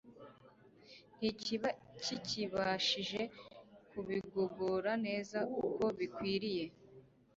[1.17, 1.69] ntikiba
[2.03, 3.21] kikibashije
[3.89, 6.65] kubigogora neza uko bikwiriye.